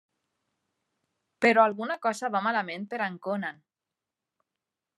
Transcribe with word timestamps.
Però 1.45 1.65
alguna 1.69 1.97
cosa 2.07 2.31
va 2.37 2.41
malament 2.47 2.89
per 2.95 3.01
a 3.01 3.09
en 3.13 3.19
Conan. 3.27 3.61